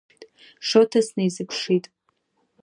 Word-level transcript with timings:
Шоҭа 0.67 0.99
снеизыԥшит. 1.07 1.85